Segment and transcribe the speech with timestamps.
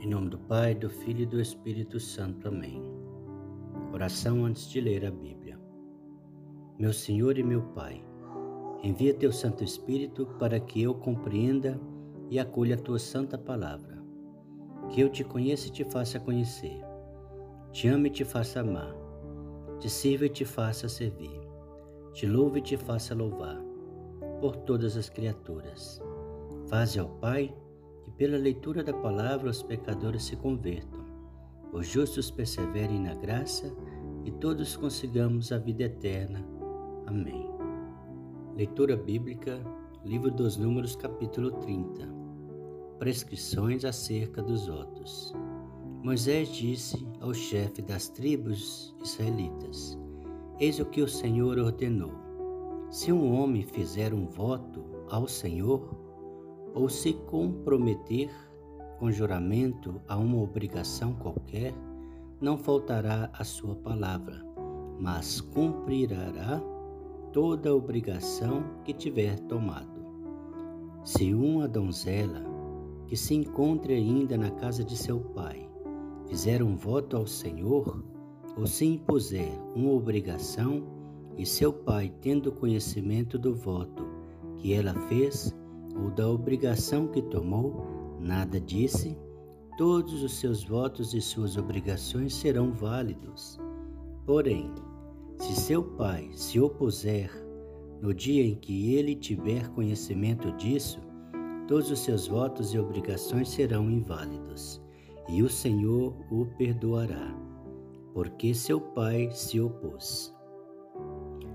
[0.00, 2.46] Em nome do Pai, do Filho e do Espírito Santo.
[2.46, 2.80] Amém.
[3.92, 5.58] Oração antes de ler a Bíblia.
[6.78, 8.00] Meu Senhor e meu Pai,
[8.80, 11.80] envia teu Santo Espírito para que eu compreenda
[12.30, 14.00] e acolha a tua santa palavra.
[14.88, 16.80] Que eu te conheça e te faça conhecer.
[17.72, 18.94] Te ame e te faça amar.
[19.80, 21.40] Te sirva e te faça servir.
[22.12, 23.60] Te louve e te faça louvar.
[24.40, 26.00] Por todas as criaturas.
[26.68, 27.52] Faze ao Pai
[28.18, 31.06] pela leitura da palavra os pecadores se convertam,
[31.72, 33.72] os justos perseverem na graça
[34.24, 36.44] e todos consigamos a vida eterna.
[37.06, 37.48] Amém.
[38.56, 39.64] Leitura bíblica,
[40.04, 42.08] Livro dos Números, capítulo 30.
[42.98, 45.32] Prescrições acerca dos votos.
[46.02, 49.96] Moisés disse ao chefe das tribos israelitas:
[50.58, 52.12] Eis o que o Senhor ordenou.
[52.90, 55.97] Se um homem fizer um voto ao Senhor,
[56.74, 58.30] ou se comprometer
[58.98, 61.72] com juramento a uma obrigação qualquer,
[62.40, 64.44] não faltará a sua palavra,
[64.98, 66.62] mas cumprirá
[67.32, 69.98] toda a obrigação que tiver tomado.
[71.04, 72.44] Se uma donzela
[73.06, 75.68] que se encontre ainda na casa de seu pai
[76.28, 78.04] fizer um voto ao Senhor,
[78.56, 80.82] ou se impuser uma obrigação,
[81.38, 84.04] e seu pai, tendo conhecimento do voto
[84.58, 85.54] que ela fez,
[86.02, 89.16] ou da obrigação que tomou, nada disse,
[89.76, 93.58] todos os seus votos e suas obrigações serão válidos.
[94.26, 94.72] Porém,
[95.38, 97.30] se seu pai se opuser
[98.00, 101.00] no dia em que ele tiver conhecimento disso,
[101.66, 104.80] todos os seus votos e obrigações serão inválidos,
[105.28, 107.36] e o Senhor o perdoará,
[108.14, 110.34] porque seu pai se opôs.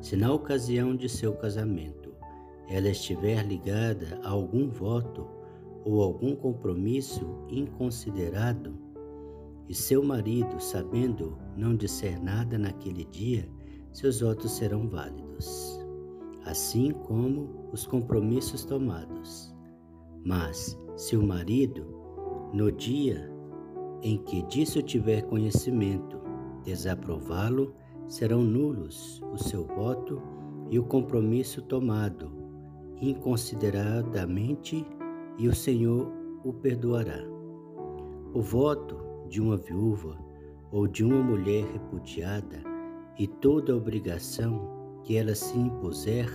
[0.00, 2.03] Se na ocasião de seu casamento
[2.68, 5.26] ela estiver ligada a algum voto
[5.84, 8.78] ou algum compromisso inconsiderado,
[9.68, 13.48] e seu marido, sabendo, não disser nada naquele dia,
[13.92, 15.80] seus votos serão válidos,
[16.44, 19.54] assim como os compromissos tomados.
[20.24, 21.86] Mas, se o marido,
[22.52, 23.30] no dia
[24.02, 26.20] em que disso tiver conhecimento,
[26.62, 27.74] desaprová-lo,
[28.06, 30.20] serão nulos o seu voto
[30.70, 32.30] e o compromisso tomado,
[33.10, 34.86] inconsideradamente
[35.38, 36.10] e o Senhor
[36.44, 37.20] o perdoará.
[38.32, 38.96] O voto
[39.28, 40.18] de uma viúva
[40.70, 42.62] ou de uma mulher repudiada
[43.18, 46.28] e toda a obrigação que ela se impuser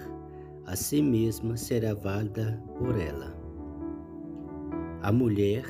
[0.65, 3.35] a si mesma será válida por ela.
[5.01, 5.65] A mulher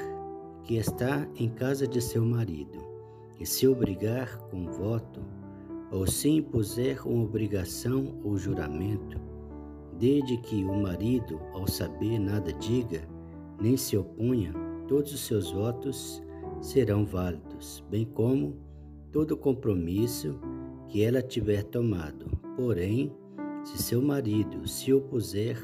[0.64, 2.78] que está em casa de seu marido
[3.40, 5.22] e se obrigar com voto
[5.92, 9.20] ou se impuser uma obrigação ou juramento,
[10.00, 13.02] Desde que o marido, ao saber, nada diga,
[13.60, 14.54] nem se oponha,
[14.88, 16.24] todos os seus votos
[16.62, 18.56] serão válidos, bem como
[19.12, 20.40] todo compromisso
[20.88, 22.28] que ela tiver tomado.
[22.56, 23.12] Porém,
[23.66, 25.58] se seu marido se opuser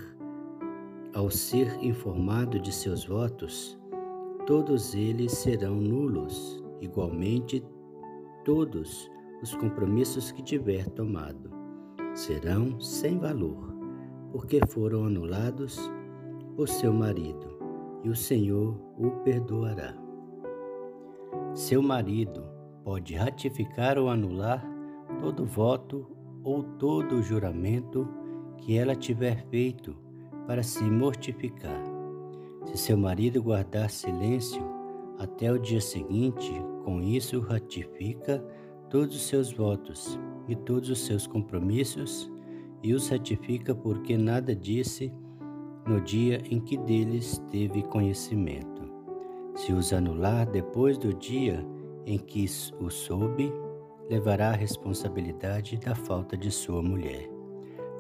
[1.13, 3.79] ao ser informado de seus votos,
[4.45, 7.63] todos eles serão nulos, igualmente
[8.43, 9.09] todos
[9.41, 11.49] os compromissos que tiver tomado
[12.13, 13.74] serão sem valor
[14.35, 15.89] porque foram anulados
[16.57, 17.57] por seu marido,
[18.03, 19.95] e o Senhor o perdoará.
[21.53, 22.43] Seu marido
[22.83, 24.61] pode ratificar ou anular
[25.21, 26.05] todo voto
[26.43, 28.05] ou todo juramento
[28.57, 29.95] que ela tiver feito
[30.45, 31.81] para se mortificar.
[32.65, 34.61] Se seu marido guardar silêncio
[35.17, 36.51] até o dia seguinte,
[36.83, 38.43] com isso ratifica
[38.89, 40.19] todos os seus votos
[40.49, 42.34] e todos os seus compromissos
[42.85, 45.11] e os ratifica porque nada disse
[45.87, 48.83] no dia em que deles teve conhecimento.
[49.55, 51.65] Se os anular depois do dia
[52.05, 52.45] em que
[52.79, 53.51] o soube,
[54.07, 57.27] levará a responsabilidade da falta de sua mulher.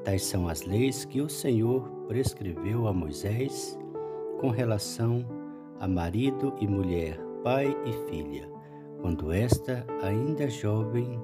[0.03, 3.79] Tais são as leis que o Senhor prescreveu a Moisés
[4.39, 5.25] com relação
[5.79, 8.47] a marido e mulher, pai e filha,
[9.01, 11.19] quando esta ainda é jovem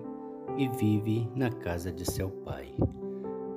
[0.58, 2.74] e vive na casa de seu pai.